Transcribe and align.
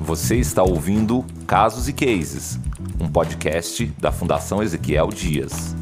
Você 0.00 0.36
está 0.36 0.62
ouvindo 0.62 1.24
Casos 1.46 1.88
e 1.88 1.92
Cases, 1.92 2.58
um 3.00 3.08
podcast 3.08 3.86
da 3.98 4.12
Fundação 4.12 4.62
Ezequiel 4.62 5.08
Dias. 5.08 5.74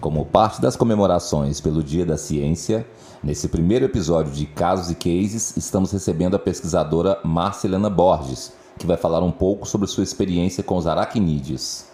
Como 0.00 0.24
parte 0.24 0.60
das 0.60 0.76
comemorações 0.76 1.60
pelo 1.60 1.82
Dia 1.82 2.06
da 2.06 2.16
Ciência, 2.16 2.86
nesse 3.22 3.48
primeiro 3.48 3.84
episódio 3.84 4.32
de 4.32 4.46
Casos 4.46 4.90
e 4.90 4.94
Cases, 4.94 5.56
estamos 5.56 5.92
recebendo 5.92 6.36
a 6.36 6.38
pesquisadora 6.38 7.18
Marcelana 7.22 7.90
Borges, 7.90 8.52
que 8.78 8.86
vai 8.86 8.96
falar 8.96 9.22
um 9.22 9.30
pouco 9.30 9.68
sobre 9.68 9.86
sua 9.86 10.04
experiência 10.04 10.62
com 10.62 10.76
os 10.76 10.86
aracnídeos. 10.86 11.89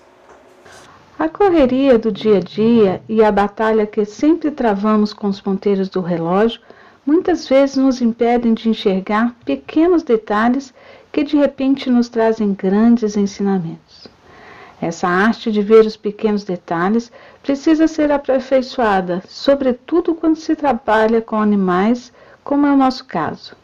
A 1.19 1.31
correria 1.31 1.99
do 1.99 2.13
dia 2.13 2.37
a 2.37 2.41
dia 2.41 3.03
e 3.09 3.25
a 3.25 3.33
batalha 3.33 3.87
que 3.87 4.05
sempre 4.05 4.51
travamos 4.51 5.15
com 5.15 5.29
os 5.29 5.41
ponteiros 5.41 5.89
do 5.89 6.03
relógio 6.03 6.61
muitas 7.07 7.49
vezes 7.49 7.77
nos 7.77 8.03
impedem 8.03 8.53
de 8.53 8.69
enxergar 8.69 9.35
pequenos 9.43 10.03
detalhes 10.03 10.75
que 11.11 11.25
de 11.25 11.35
repente 11.39 11.89
nos 11.89 12.11
trazem 12.11 12.53
grandes 12.53 13.17
ensinamentos. 13.17 14.07
Essa 14.79 15.09
arte 15.09 15.51
de 15.51 15.63
ver 15.63 15.87
os 15.87 15.97
pequenos 15.97 16.45
detalhes 16.45 17.11
precisa 17.43 17.89
ser 17.89 18.13
aperfeiçoada, 18.13 19.23
sobretudo 19.27 20.15
quando 20.15 20.37
se 20.37 20.55
trabalha 20.55 21.23
com 21.23 21.41
animais, 21.41 22.13
como 22.45 22.67
é 22.67 22.73
o 22.73 22.77
nosso 22.77 23.07
caso. 23.07 23.57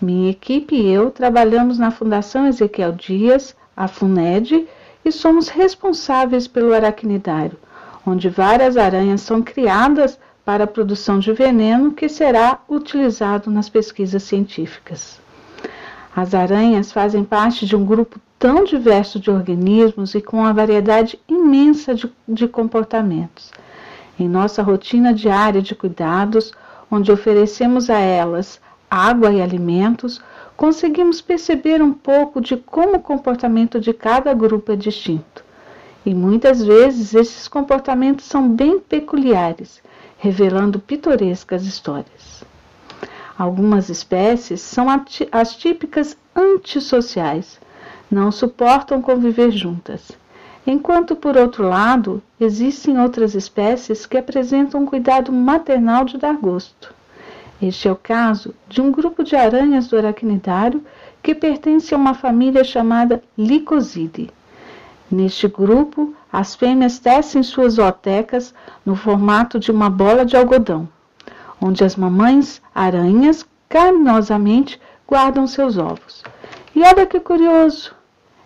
Minha 0.00 0.30
equipe 0.30 0.76
e 0.76 0.88
eu 0.88 1.10
trabalhamos 1.10 1.80
na 1.80 1.90
Fundação 1.90 2.46
Ezequiel 2.46 2.92
Dias, 2.92 3.56
a 3.76 3.88
FUNED, 3.88 4.68
e 5.04 5.10
somos 5.10 5.48
responsáveis 5.48 6.46
pelo 6.46 6.72
aracnidário, 6.72 7.58
onde 8.06 8.28
várias 8.28 8.76
aranhas 8.76 9.20
são 9.20 9.42
criadas 9.42 10.18
para 10.44 10.64
a 10.64 10.66
produção 10.66 11.18
de 11.18 11.32
veneno 11.32 11.92
que 11.92 12.08
será 12.08 12.60
utilizado 12.68 13.50
nas 13.50 13.68
pesquisas 13.68 14.22
científicas. 14.22 15.20
As 16.14 16.34
aranhas 16.34 16.92
fazem 16.92 17.24
parte 17.24 17.64
de 17.64 17.74
um 17.74 17.84
grupo 17.84 18.20
tão 18.38 18.64
diverso 18.64 19.20
de 19.20 19.30
organismos 19.30 20.14
e 20.14 20.20
com 20.20 20.38
uma 20.38 20.52
variedade 20.52 21.18
imensa 21.28 21.94
de, 21.94 22.12
de 22.28 22.48
comportamentos. 22.48 23.50
Em 24.18 24.28
nossa 24.28 24.62
rotina 24.62 25.14
diária 25.14 25.62
de 25.62 25.74
cuidados, 25.74 26.52
onde 26.90 27.10
oferecemos 27.10 27.88
a 27.88 27.98
elas 27.98 28.60
água 28.90 29.32
e 29.32 29.40
alimentos, 29.40 30.20
conseguimos 30.62 31.20
perceber 31.20 31.82
um 31.82 31.92
pouco 31.92 32.40
de 32.40 32.56
como 32.56 32.94
o 32.94 33.00
comportamento 33.00 33.80
de 33.80 33.92
cada 33.92 34.32
grupo 34.32 34.70
é 34.70 34.76
distinto. 34.76 35.44
E 36.06 36.14
muitas 36.14 36.64
vezes 36.64 37.14
esses 37.14 37.48
comportamentos 37.48 38.26
são 38.26 38.48
bem 38.48 38.78
peculiares, 38.78 39.82
revelando 40.18 40.78
pitorescas 40.78 41.66
histórias. 41.66 42.44
Algumas 43.36 43.88
espécies 43.88 44.60
são 44.60 44.86
as 45.32 45.56
típicas 45.56 46.16
antissociais, 46.36 47.58
não 48.08 48.30
suportam 48.30 49.02
conviver 49.02 49.50
juntas. 49.50 50.12
Enquanto, 50.64 51.16
por 51.16 51.36
outro 51.36 51.68
lado, 51.68 52.22
existem 52.38 53.00
outras 53.00 53.34
espécies 53.34 54.06
que 54.06 54.16
apresentam 54.16 54.82
um 54.82 54.86
cuidado 54.86 55.32
maternal 55.32 56.04
de 56.04 56.18
dar 56.18 56.36
gosto. 56.36 56.94
Este 57.62 57.86
é 57.86 57.92
o 57.92 57.96
caso 57.96 58.52
de 58.68 58.80
um 58.80 58.90
grupo 58.90 59.22
de 59.22 59.36
aranhas 59.36 59.86
do 59.86 59.96
aracnidário 59.96 60.84
que 61.22 61.32
pertence 61.32 61.94
a 61.94 61.96
uma 61.96 62.12
família 62.12 62.64
chamada 62.64 63.22
Licosidae. 63.38 64.28
Neste 65.08 65.46
grupo, 65.46 66.12
as 66.32 66.56
fêmeas 66.56 66.98
tecem 66.98 67.40
suas 67.44 67.74
zootecas 67.74 68.52
no 68.84 68.96
formato 68.96 69.60
de 69.60 69.70
uma 69.70 69.88
bola 69.88 70.26
de 70.26 70.36
algodão, 70.36 70.88
onde 71.60 71.84
as 71.84 71.94
mamães 71.94 72.60
aranhas 72.74 73.46
carinhosamente 73.68 74.80
guardam 75.06 75.46
seus 75.46 75.78
ovos. 75.78 76.24
E 76.74 76.82
olha 76.82 77.06
que 77.06 77.20
curioso! 77.20 77.94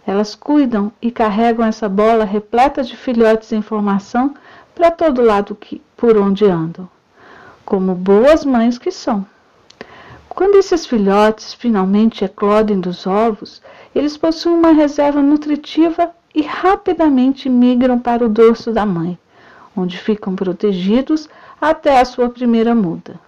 Elas 0.07 0.35
cuidam 0.35 0.93
e 1.01 1.11
carregam 1.11 1.65
essa 1.65 1.89
bola 1.89 2.27
repleta 2.27 2.83
de 2.83 2.95
filhotes 2.95 3.51
em 3.51 3.63
formação 3.63 4.35
para 4.75 4.91
todo 4.91 5.23
lado 5.23 5.55
que, 5.55 5.81
por 5.97 6.19
onde 6.19 6.45
andam 6.45 6.87
como 7.67 7.97
boas 7.97 8.45
mães 8.45 8.79
que 8.79 8.93
são. 8.93 9.27
Quando 10.29 10.57
esses 10.57 10.87
filhotes 10.87 11.53
finalmente 11.53 12.25
eclodem 12.25 12.79
dos 12.79 13.07
ovos, 13.07 13.61
eles 13.95 14.17
possuem 14.17 14.55
uma 14.55 14.71
reserva 14.71 15.21
nutritiva 15.21 16.13
e 16.35 16.43
rapidamente 16.43 17.49
migram 17.49 17.99
para 17.99 18.25
o 18.25 18.29
dorso 18.29 18.71
da 18.71 18.87
mãe, 18.87 19.19
onde 19.77 19.99
ficam 19.99 20.37
protegidos 20.37 21.29
até 21.61 21.99
a 21.99 22.05
sua 22.05 22.29
primeira 22.29 22.75
muda. 22.75 23.19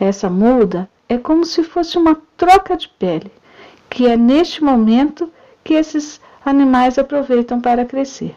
Essa 0.00 0.30
muda 0.30 0.88
é 1.08 1.18
como 1.18 1.44
se 1.44 1.62
fosse 1.62 1.98
uma 1.98 2.16
troca 2.36 2.76
de 2.76 2.88
pele, 2.88 3.30
que 3.90 4.06
é 4.06 4.16
neste 4.16 4.64
momento 4.64 5.30
que 5.62 5.74
esses 5.74 6.20
animais 6.44 6.98
aproveitam 6.98 7.60
para 7.60 7.84
crescer. 7.84 8.36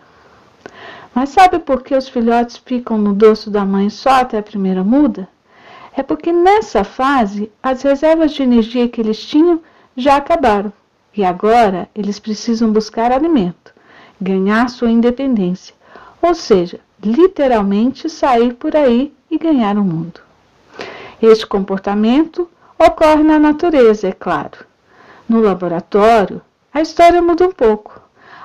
Mas 1.14 1.30
sabe 1.30 1.60
por 1.60 1.84
que 1.84 1.96
os 1.96 2.08
filhotes 2.08 2.58
ficam 2.58 2.98
no 2.98 3.14
dorso 3.14 3.50
da 3.50 3.66
mãe 3.66 3.90
só 3.90 4.22
até 4.22 4.38
a 4.38 4.44
primeira 4.44 4.84
muda? 4.84 5.28
É 5.96 6.04
porque 6.04 6.32
nessa 6.32 6.84
fase 6.84 7.52
as 7.62 7.82
reservas 7.82 8.32
de 8.32 8.44
energia 8.44 8.88
que 8.88 9.02
eles 9.02 9.24
tinham 9.24 9.62
já 9.98 10.16
acabaram 10.16 10.72
e 11.16 11.26
agora 11.26 11.90
eles 11.94 12.20
precisam 12.20 12.72
buscar 12.72 13.12
alimento, 13.12 13.74
ganhar 14.22 14.70
sua 14.70 14.90
independência, 14.90 15.76
ou 16.22 16.34
seja, 16.34 16.80
literalmente 17.04 18.10
sair 18.10 18.54
por 18.54 18.76
aí 18.76 19.14
e 19.30 19.38
ganhar 19.38 19.78
o 19.78 19.84
mundo. 19.84 20.22
Este 21.22 21.46
comportamento 21.46 22.50
ocorre 22.78 23.24
na 23.24 23.38
natureza, 23.38 24.08
é 24.08 24.12
claro. 24.12 24.66
No 25.28 25.42
laboratório, 25.42 26.42
a 26.74 26.82
história 26.82 27.22
muda 27.22 27.46
um 27.46 27.52
pouco. 27.52 28.02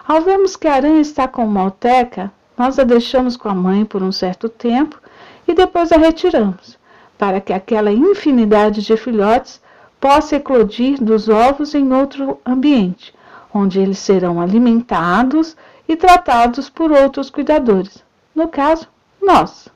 Ao 0.07 0.21
vermos 0.23 0.57
que 0.57 0.67
a 0.67 0.75
aranha 0.75 1.01
está 1.01 1.29
com 1.29 1.45
uma 1.45 1.61
alteca, 1.61 2.33
nós 2.57 2.79
a 2.79 2.85
deixamos 2.85 3.37
com 3.37 3.49
a 3.49 3.55
mãe 3.55 3.85
por 3.85 4.03
um 4.03 4.13
certo 4.13 4.49
tempo 4.49 5.01
e 5.47 5.55
depois 5.55 5.93
a 5.93 5.97
retiramos, 5.97 6.79
para 7.19 7.41
que 7.41 7.53
aquela 7.53 7.93
infinidade 7.93 8.83
de 8.83 8.97
filhotes 8.97 9.61
possa 10.01 10.37
eclodir 10.37 11.03
dos 11.03 11.29
ovos 11.29 11.75
em 11.75 11.93
outro 11.93 12.39
ambiente, 12.45 13.15
onde 13.53 13.81
eles 13.81 13.99
serão 13.99 14.41
alimentados 14.41 15.57
e 15.89 15.97
tratados 15.97 16.69
por 16.69 16.93
outros 16.93 17.31
cuidadores, 17.31 18.03
no 18.35 18.49
caso, 18.49 18.87
nós. 19.23 19.69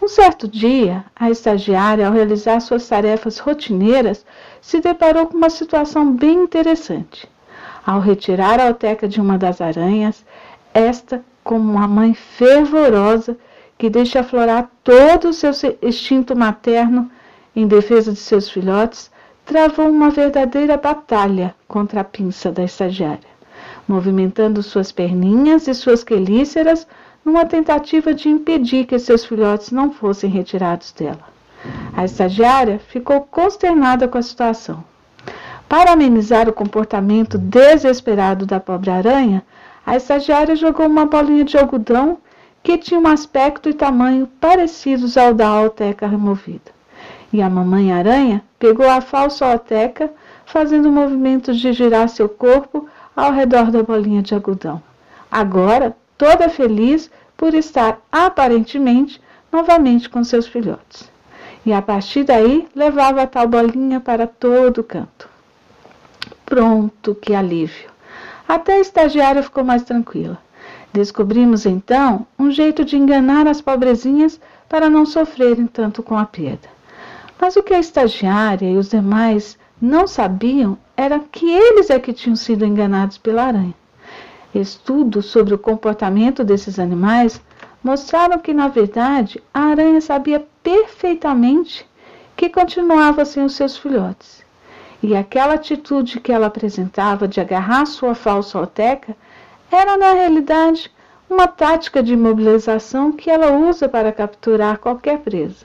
Um 0.00 0.06
certo 0.06 0.46
dia, 0.46 1.04
a 1.14 1.30
estagiária, 1.30 2.06
ao 2.06 2.12
realizar 2.12 2.60
suas 2.60 2.86
tarefas 2.86 3.38
rotineiras, 3.38 4.24
se 4.60 4.80
deparou 4.80 5.26
com 5.26 5.36
uma 5.36 5.50
situação 5.50 6.12
bem 6.12 6.44
interessante. 6.44 7.28
Ao 7.84 8.00
retirar 8.00 8.60
a 8.60 8.68
alteca 8.68 9.08
de 9.08 9.20
uma 9.20 9.36
das 9.36 9.60
aranhas, 9.60 10.24
esta, 10.72 11.24
como 11.48 11.72
uma 11.72 11.88
mãe 11.88 12.12
fervorosa 12.12 13.34
que 13.78 13.88
deixa 13.88 14.20
aflorar 14.20 14.70
todo 14.84 15.30
o 15.30 15.32
seu 15.32 15.50
instinto 15.80 16.36
materno 16.36 17.10
em 17.56 17.66
defesa 17.66 18.12
de 18.12 18.18
seus 18.18 18.50
filhotes, 18.50 19.10
travou 19.46 19.88
uma 19.88 20.10
verdadeira 20.10 20.76
batalha 20.76 21.54
contra 21.66 22.02
a 22.02 22.04
pinça 22.04 22.52
da 22.52 22.62
estagiária, 22.62 23.30
movimentando 23.88 24.62
suas 24.62 24.92
perninhas 24.92 25.66
e 25.68 25.74
suas 25.74 26.04
quelíceras 26.04 26.86
numa 27.24 27.46
tentativa 27.46 28.12
de 28.12 28.28
impedir 28.28 28.84
que 28.84 28.98
seus 28.98 29.24
filhotes 29.24 29.70
não 29.70 29.90
fossem 29.90 30.28
retirados 30.28 30.92
dela. 30.92 31.32
A 31.96 32.04
estagiária 32.04 32.78
ficou 32.78 33.22
consternada 33.22 34.06
com 34.06 34.18
a 34.18 34.22
situação. 34.22 34.84
Para 35.66 35.92
amenizar 35.92 36.46
o 36.46 36.52
comportamento 36.52 37.38
desesperado 37.38 38.44
da 38.44 38.60
pobre 38.60 38.90
aranha, 38.90 39.42
a 39.88 39.96
estagiária 39.96 40.54
jogou 40.54 40.86
uma 40.86 41.06
bolinha 41.06 41.46
de 41.46 41.56
algodão 41.56 42.18
que 42.62 42.76
tinha 42.76 43.00
um 43.00 43.06
aspecto 43.06 43.70
e 43.70 43.72
tamanho 43.72 44.26
parecidos 44.38 45.16
ao 45.16 45.32
da 45.32 45.48
alteca 45.48 46.06
removida. 46.06 46.70
E 47.32 47.40
a 47.40 47.48
mamãe 47.48 47.90
aranha 47.90 48.44
pegou 48.58 48.86
a 48.86 49.00
falsa 49.00 49.46
alteca, 49.46 50.12
fazendo 50.44 50.92
movimentos 50.92 51.58
de 51.58 51.72
girar 51.72 52.06
seu 52.10 52.28
corpo 52.28 52.86
ao 53.16 53.32
redor 53.32 53.70
da 53.70 53.82
bolinha 53.82 54.20
de 54.20 54.34
algodão. 54.34 54.82
Agora, 55.30 55.96
toda 56.18 56.50
feliz 56.50 57.10
por 57.34 57.54
estar 57.54 57.98
aparentemente 58.12 59.18
novamente 59.50 60.10
com 60.10 60.22
seus 60.22 60.46
filhotes. 60.46 61.10
E 61.64 61.72
a 61.72 61.80
partir 61.80 62.24
daí 62.24 62.68
levava 62.74 63.22
a 63.22 63.26
tal 63.26 63.48
bolinha 63.48 64.00
para 64.00 64.26
todo 64.26 64.84
canto. 64.84 65.30
Pronto, 66.44 67.14
que 67.14 67.34
alívio! 67.34 67.88
Até 68.48 68.76
a 68.76 68.80
estagiária 68.80 69.42
ficou 69.42 69.62
mais 69.62 69.82
tranquila. 69.82 70.38
Descobrimos 70.90 71.66
então 71.66 72.26
um 72.38 72.50
jeito 72.50 72.82
de 72.82 72.96
enganar 72.96 73.46
as 73.46 73.60
pobrezinhas 73.60 74.40
para 74.66 74.88
não 74.88 75.04
sofrerem 75.04 75.66
tanto 75.66 76.02
com 76.02 76.16
a 76.16 76.24
perda. 76.24 76.66
Mas 77.38 77.56
o 77.56 77.62
que 77.62 77.74
a 77.74 77.78
estagiária 77.78 78.70
e 78.70 78.78
os 78.78 78.88
demais 78.88 79.58
não 79.80 80.06
sabiam 80.06 80.78
era 80.96 81.20
que 81.20 81.48
eles 81.48 81.90
é 81.90 81.98
que 81.98 82.14
tinham 82.14 82.34
sido 82.34 82.64
enganados 82.64 83.18
pela 83.18 83.44
aranha. 83.44 83.74
Estudos 84.54 85.26
sobre 85.26 85.52
o 85.52 85.58
comportamento 85.58 86.42
desses 86.42 86.78
animais 86.78 87.40
mostraram 87.84 88.38
que, 88.38 88.54
na 88.54 88.66
verdade, 88.66 89.42
a 89.52 89.60
aranha 89.60 90.00
sabia 90.00 90.44
perfeitamente 90.62 91.86
que 92.34 92.48
continuava 92.48 93.26
sem 93.26 93.44
os 93.44 93.54
seus 93.54 93.76
filhotes. 93.76 94.47
E 95.00 95.14
aquela 95.14 95.54
atitude 95.54 96.18
que 96.18 96.32
ela 96.32 96.48
apresentava 96.48 97.28
de 97.28 97.40
agarrar 97.40 97.86
sua 97.86 98.16
falsa 98.16 98.58
oteca 98.58 99.16
era, 99.70 99.96
na 99.96 100.12
realidade, 100.12 100.90
uma 101.30 101.46
tática 101.46 102.02
de 102.02 102.14
imobilização 102.14 103.12
que 103.12 103.30
ela 103.30 103.52
usa 103.52 103.88
para 103.88 104.10
capturar 104.10 104.78
qualquer 104.78 105.20
presa. 105.20 105.64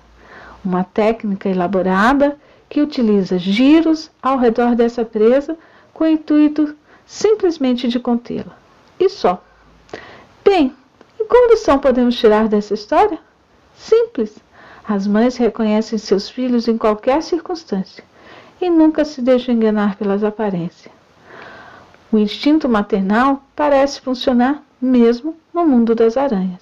Uma 0.64 0.84
técnica 0.84 1.50
elaborada 1.50 2.38
que 2.70 2.82
utiliza 2.82 3.40
giros 3.40 4.12
ao 4.22 4.38
redor 4.38 4.76
dessa 4.76 5.04
presa 5.04 5.58
com 5.94 6.04
o 6.04 6.08
intuito 6.08 6.76
simplesmente 7.06 7.88
de 7.88 8.00
contê-la. 8.00 8.56
E 9.00 9.10
só. 9.10 9.44
Bem, 10.46 10.76
e 11.20 11.24
qual 11.26 11.50
lição 11.50 11.80
podemos 11.80 12.16
tirar 12.16 12.48
dessa 12.48 12.76
história? 12.76 13.18
Simples. 13.76 14.38
As 14.88 15.08
mães 15.08 15.38
reconhecem 15.38 15.98
seus 15.98 16.30
filhos 16.30 16.68
em 16.68 16.78
qualquer 16.78 17.24
circunstância 17.24 18.04
e 18.62 18.70
nunca 18.70 19.04
se 19.04 19.22
deixam 19.22 19.54
enganar 19.56 19.96
pelas 19.98 20.24
aparências. 20.24 20.92
O 22.12 22.18
instinto 22.18 22.70
maternal 22.70 23.44
parece 23.56 24.00
funcionar 24.00 24.64
mesmo 24.82 25.36
no 25.54 25.66
mundo 25.66 25.96
das 25.96 26.18
aranhas. 26.18 26.62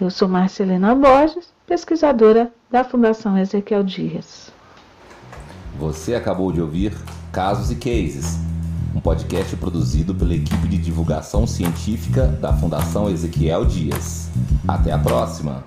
Eu 0.00 0.10
sou 0.10 0.28
Marcelina 0.28 0.94
Borges, 0.94 1.52
pesquisadora 1.66 2.52
da 2.70 2.84
Fundação 2.84 3.38
Ezequiel 3.38 3.82
Dias. 3.82 4.52
Você 5.78 6.14
acabou 6.14 6.52
de 6.52 6.60
ouvir 6.60 6.92
Casos 7.32 7.70
e 7.70 7.76
Cases, 7.76 8.38
um 8.94 9.00
podcast 9.00 9.56
produzido 9.56 10.14
pela 10.14 10.34
equipe 10.34 10.68
de 10.68 10.76
divulgação 10.76 11.46
científica 11.46 12.26
da 12.26 12.52
Fundação 12.52 13.08
Ezequiel 13.08 13.64
Dias. 13.64 14.28
Até 14.66 14.92
a 14.92 14.98
próxima! 14.98 15.64